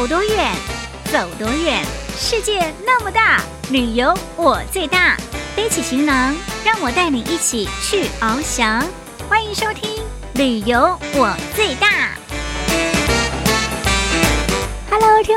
[0.00, 0.54] 走多远，
[1.12, 1.84] 走多远。
[2.16, 5.14] 世界那么大，旅游我最大。
[5.54, 6.34] 背起行囊，
[6.64, 8.82] 让我带你一起去翱翔。
[9.28, 9.98] 欢迎收听
[10.32, 11.86] 《旅游我最大》。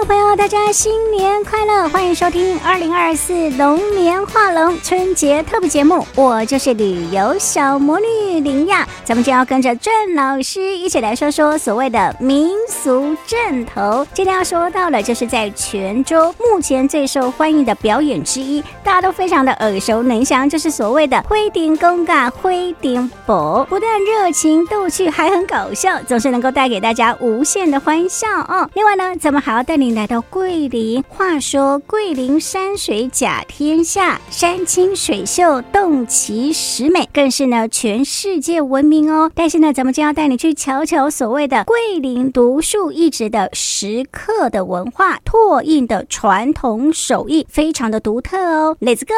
[0.05, 1.88] 朋友，大家新年快乐！
[1.88, 8.85] 欢迎收听二零二四龙年画龙春节特别节目，我就是旅游小魔女林亚。
[9.05, 14.05] 咱们就要跟着郑老师一起来说说所谓的民俗阵头。
[14.13, 28.70] 今天要说到的，就是在泉州目前最受欢迎的表演之一，大家都非常的耳熟能详，就是所谓的“灰顶公嘎灰顶婆”，不但热情逗趣，还很搞笑，总是能够带给大家无限的欢笑哦。
[28.73, 31.03] 另外呢，咱们还要带领您来到桂林。
[31.07, 39.31] 话说桂林山水甲天下，山清水秀，洞奇石美，更是呢全世界闻名哦。
[39.35, 48.75] 但是呢，咱们就要带你去瞧瞧所谓的桂林独树一帜的石刻的文化，拓印的传统手艺，非常的独特哦。
[48.81, 49.13] Let's go！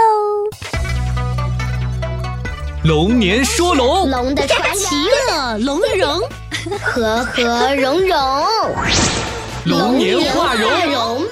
[2.83, 4.95] 龙年说龙，龙的传奇，其
[5.31, 6.21] 乐融融，
[6.83, 8.17] 和和融融。
[9.65, 11.23] 龙年画龙，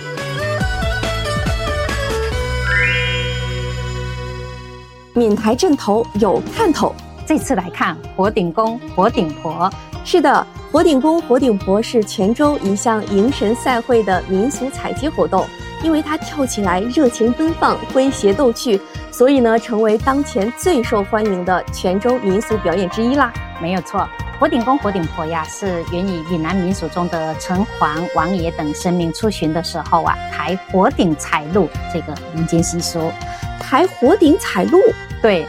[5.14, 6.96] 闽台镇头有看头。
[7.28, 9.72] 这次来看火顶公、火顶婆。
[10.04, 15.46] 是的，火顶公、火顶婆是泉州一项迎神赛会的民俗采集活动。
[15.84, 18.82] 因为它跳起来热情奔放、诙谐逗趣，
[19.12, 23.32] 所以呢，成为当前最受欢迎的泉州民俗表演之一啦。
[23.62, 24.10] 没有错。
[24.44, 33.10] 火顶公、火顶婆呀，是源于闽南民俗中的城隍、王爷等神明出巡的时候啊，抬火顶彩路这个民间习俗。
[33.58, 34.82] 抬火顶彩路，
[35.22, 35.48] 对，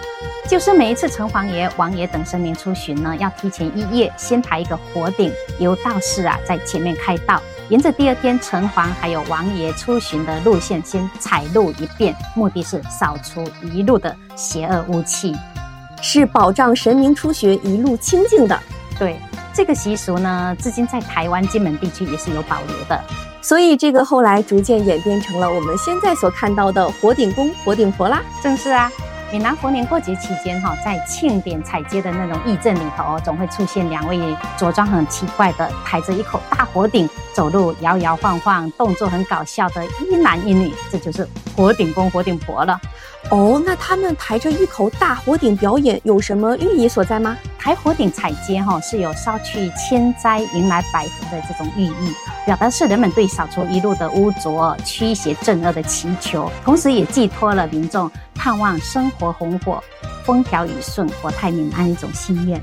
[0.49, 15.35] 就是每一次城隍爷、王爷等神明出巡呢，要提前一夜先抬一个火顶，由道士啊在前面开道，沿着第二天城隍还有王爷出巡的路线先踩路一遍，目的是扫除一路的邪恶污气，
[16.01, 18.57] 是保障神明出巡一路清净的。
[18.99, 19.17] 对
[19.53, 23.01] 这个习俗呢，至今在台湾金门地区也是有保留的，
[23.41, 28.21] 所以这个后来逐渐演变成了我们现在所看到的火顶公、火顶婆啦。
[28.43, 28.91] 正是啊，
[29.31, 34.19] 闽南逢年过节期间哈，在庆典彩街的那种义阵里头，总会出现两位
[34.57, 42.81] 着装很奇怪的，抬着一口大火顶，走路摇摇晃晃，动作很搞笑的一男一女，这就是火顶公、火顶婆了。
[43.31, 47.37] 哦，那他们抬着一口大火顶表演有什么寓意所在吗？
[47.65, 52.15] 抬火顶彩街哈，是有烧去千灾、迎来百福的这种寓意，
[52.45, 59.83] 表达是人们对扫除一路的污浊、驱邪镇恶的祈求，同时也寄托了民众盼望生活红火、
[60.25, 62.61] 风调雨顺、国泰民安一种心愿。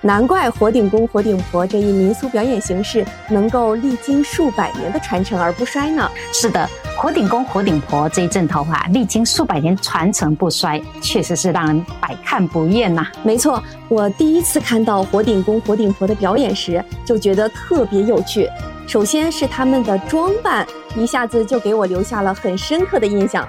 [0.00, 6.08] 难怪火顶公、火顶婆这一民俗表演形式能够历经数百年的传承而不衰呢。
[6.32, 13.06] 是的，火顶公、火顶婆这一阵头啊，历经数百年传承不衰，确实是让人百看不厌呐。
[13.24, 18.48] 没错，我第一次看到火顶公、火顶婆的表演时，就觉得特别有趣。
[18.86, 20.66] 首先是他们的装扮，
[20.96, 23.46] 一下子就给我留下了很深刻的印象。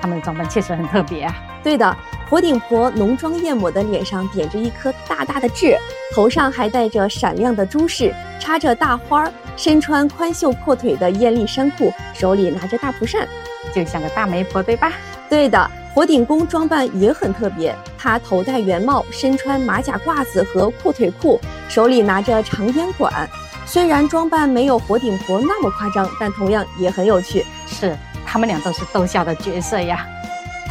[0.00, 1.34] 他们的装扮确实很特别啊。
[1.64, 1.96] 对的。
[2.28, 5.76] 火顶婆浓妆艳抹的脸上点着一颗大大的痣，
[6.12, 13.28] 头上还戴着闪亮的珠饰，插着大花儿，身穿宽袖阔腿的艳丽衫裤，手里拿着大蒲扇，
[13.72, 14.92] 就像个大媒婆，对吧？
[15.30, 23.28] 对的，火顶公装扮也很特别，他头戴圆帽，身穿马甲褂子和阔腿裤，手里拿着长烟管。
[23.64, 27.44] 虽然装扮没有火顶婆那么夸张，但同样也很有趣。
[27.68, 30.04] 是，他们俩都是逗笑的角色呀。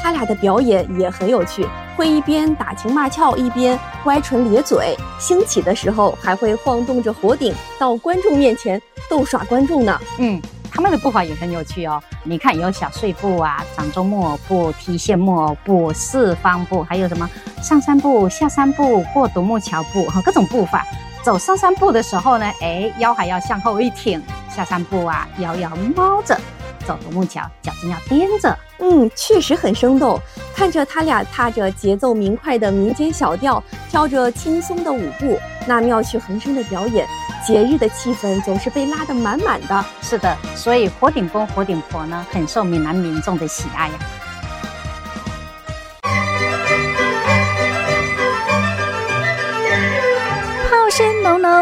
[0.05, 4.95] 他俩的表演也很有趣，会一边打情骂俏，一边歪唇咧嘴。
[5.17, 8.79] 兴起的时候还会晃动着火顶到观众面前
[9.09, 9.99] 逗耍观众呢。
[10.19, 10.39] 嗯，
[10.71, 11.99] 他们的步伐也很有趣哦。
[12.23, 17.27] 你看，有小碎步啊，掌中木偶步、提线木偶步、四方步，还有什么
[17.63, 20.85] 上三步、下三步、过独木桥步，哈，各种步伐。
[21.23, 24.21] 走上三步的时候呢，哎，腰还要向后一挺；
[24.55, 26.39] 下三步啊，摇摇猫着。
[26.85, 28.57] 走独木桥，脚尖要踮着。
[28.79, 30.19] 嗯，确实很生动。
[30.55, 37.07] 看着他俩踏着节奏明快的民间小调，跳着轻松的舞步，那妙趣横生的表演，
[37.45, 39.85] 节日的气氛总是被拉得满满的。
[40.01, 43.93] 是的，所以火顶公、火顶婆呢，很受闽南民众的喜爱呀。
[43.97, 44.24] 声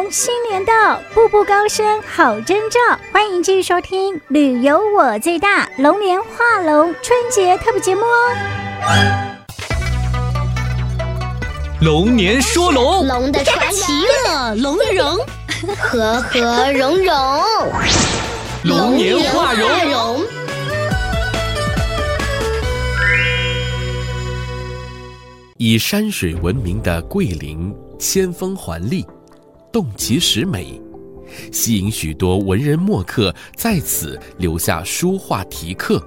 [0.10, 2.80] 新年到，步步高升，好征兆。
[3.12, 8.36] 欢迎继续收听《旅游我最大》龙年画龙春节特别节目哦。
[11.82, 13.94] 龙年说龙，龙的传奇，其
[14.28, 15.18] 乐融融，
[15.78, 17.16] 和和融融。
[18.64, 20.22] 龙年画龙。
[25.58, 29.06] 以山水闻名的桂林，千峰环立，
[29.74, 30.80] 洞奇石美，
[31.52, 36.00] 吸引许多文人墨客在此留下书画题刻，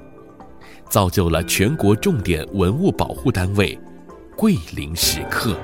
[0.89, 3.77] 造就了全国重点文物保护单位——
[4.39, 5.59] 桂林石刻。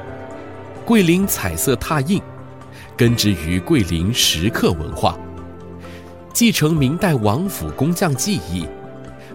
[0.85, 2.21] 桂林彩色拓印，
[2.97, 5.17] 根植于桂林石刻文化，
[6.35, 8.67] 继承明代王府工匠技艺，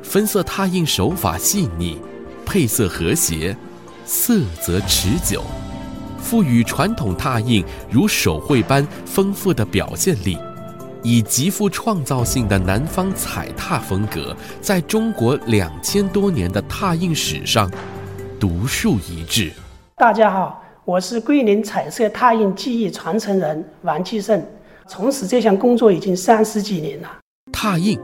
[0.04, 1.98] 分色拓印手法细腻，
[2.46, 3.56] 配色和谐。
[4.04, 5.44] 色泽持久，
[6.18, 10.38] 赋予传统拓印如手绘般丰富的表现力，
[11.04, 17.72] 以极富创造性的南方彩拓风格，在中国两千多年的拓印史上
[18.40, 19.52] 独树一帜。
[19.96, 24.44] 大家好，我是桂林彩色拓印技艺传承人王继胜，
[24.88, 27.10] 从事这项工作已经三十几年了。
[27.52, 28.00] 拓印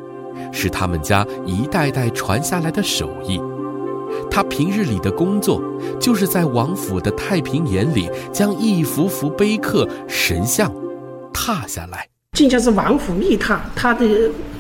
[0.52, 3.40] 是他们家一代代传下来的手艺。
[4.34, 5.62] 他平日里的工作，
[6.00, 10.74] 就是在王府的太平岩里，将一幅幅碑刻、神像
[11.32, 12.10] 踏下来。
[12.36, 14.08] 就像是王府秘拓，他的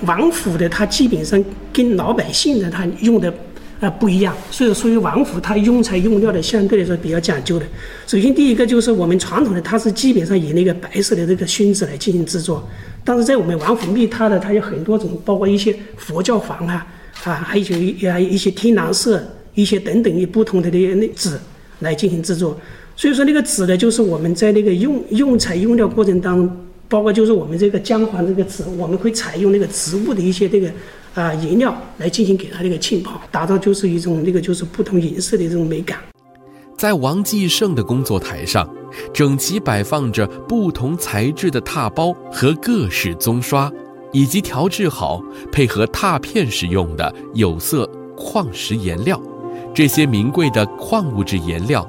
[0.06, 1.44] 王府的，他基本上
[1.74, 3.34] 跟老百姓的他用的
[3.80, 7.66] 啊不一样，所以所以王府他用材用料的相对来说比较讲究的。
[8.06, 12.64] 首先第一个就是我们传统的，它是基本上以那个白色的这个宣纸来进行制作，
[13.04, 16.86] 但是在我们王府秘拓的，它有很多种，包括一些佛教房啊
[17.24, 19.20] 啊，还有一啊一些天蓝色。
[19.56, 21.40] 一些等等的不同的那那纸
[21.80, 22.60] 来进行制作，
[22.96, 30.72] 所以说那个纸呢，就是我们在那个用用材用料过程当中，包括就是我们这个姜黄这个纸，我们会采用那个植物的一些这个
[31.14, 36.00] 啊颜料来进行给它那个浸泡，达到就是一种那个就是不同颜色的这种美感。
[36.78, 38.68] 在王继胜的工作台上，
[39.14, 43.72] 整齐摆放着不同材质的拓包和各式棕刷，
[44.12, 45.22] 以及调制好
[45.52, 49.22] 配合拓片使用的有色矿石颜料。
[49.74, 51.88] 这些名贵的矿物质颜料，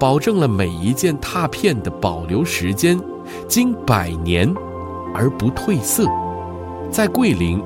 [0.00, 2.98] 保证了每一件拓片的保留时间
[3.46, 4.52] 经百年
[5.14, 6.06] 而不褪色。
[6.90, 7.62] 在桂林，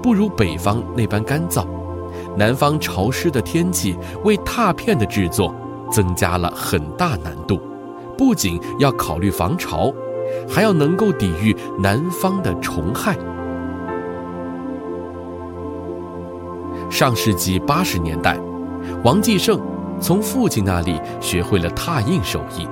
[0.00, 1.66] 不如北方那般干燥，
[2.36, 5.52] 南方潮湿的天气为拓片的制作
[5.90, 7.60] 增加了很大难度。
[8.16, 9.92] 不仅要考虑防潮，
[10.48, 13.16] 还要能够抵御南方的虫害。
[16.88, 18.38] 上世纪八十年代。
[19.04, 19.60] 王继胜
[20.00, 22.66] 从父亲那里学会了拓印手艺，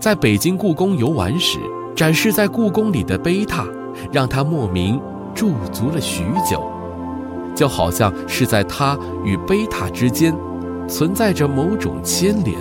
[0.00, 1.60] 在北京故宫游玩时，
[1.94, 3.64] 展示在故宫里的碑拓，
[4.10, 5.00] 让他莫名
[5.36, 6.68] 驻足了许久，
[7.54, 10.34] 就好像是在他与碑拓之间
[10.88, 12.58] 存在着某种牵连。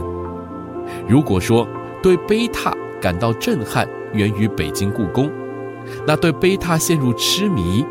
[1.08, 1.68] 如果说
[2.04, 2.72] 对碑拓
[3.02, 5.28] 感到震撼源于北京故宫，
[6.06, 7.84] 那对碑拓陷入痴迷，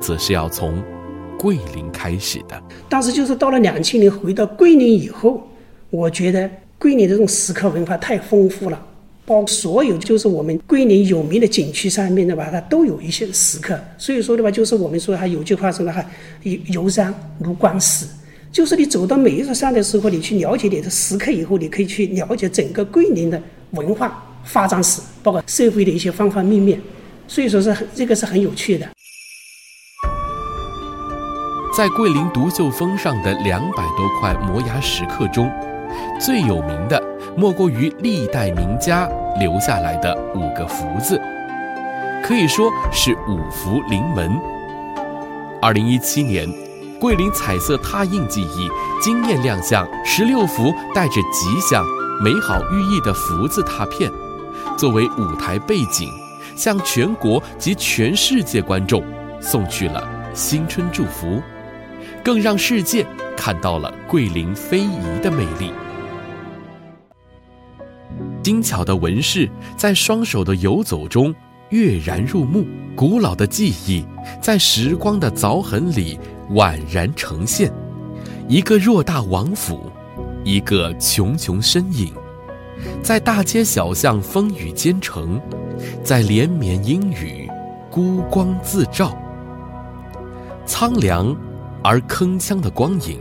[0.00, 0.82] 则是要从。
[1.42, 5.42] 桂林开始的，但是就是到了两千年回到桂林以后，
[5.90, 6.48] 我觉得
[6.78, 8.80] 桂林的这种石刻文化太丰富了，
[9.26, 13.76] 包括所有就是我们桂林有名的景区上面的吧，它都有一些石刻。
[13.98, 16.04] 所以说的话，就是我们说还有句话说的哈，
[16.44, 18.06] 游游山如观石，
[18.52, 23.42] 就是你走到每一座山的时候，你去了解你的石刻以后，你可以去了解整个桂林的
[23.72, 26.80] 文化发展史，包括社会的一些方方面面。
[27.26, 28.86] 所以说是这个是很有趣的。
[31.74, 35.50] 在桂林独秀峰上的两百多块摩崖石刻中，
[36.20, 37.02] 最有名的
[37.34, 39.08] 莫过于历代名家
[39.40, 41.18] 留下来的五个福字，
[42.22, 44.30] 可以说是五福临门。
[45.62, 46.46] 二零一七年，
[47.00, 48.68] 桂林彩色拓印技艺
[49.00, 51.82] 惊艳亮相十六幅带着吉祥、
[52.22, 54.10] 美好寓意的福字拓片，
[54.76, 56.06] 作为舞台背景，
[56.54, 59.02] 向全国及全世界观众
[59.40, 61.40] 送去了新春祝福。
[62.24, 65.72] 更让世界看到了桂林非遗的魅力。
[68.42, 71.34] 精巧的纹饰在双手的游走中
[71.70, 74.04] 跃然入目，古老的记忆
[74.40, 76.18] 在时光的凿痕里
[76.50, 77.72] 宛然呈现。
[78.48, 79.90] 一个偌大王府，
[80.44, 82.12] 一个穷穷身影，
[83.02, 85.40] 在大街小巷风雨兼程，
[86.02, 87.48] 在连绵阴雨
[87.90, 89.16] 孤光自照，
[90.66, 91.34] 苍凉。
[91.84, 93.20] 而铿锵的光影，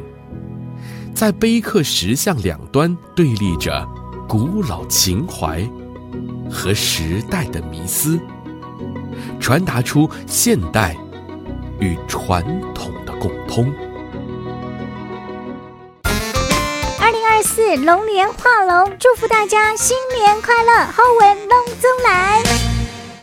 [1.16, 3.88] 在碑刻石像两端对立着
[4.28, 5.68] 古老情怀
[6.50, 8.20] 和时代的迷思，
[9.40, 10.96] 传达出现代
[11.80, 13.74] 与传统的共通。
[17.00, 22.61] 二零二四龙年画龙，祝福大家新年快乐，好运龙中来。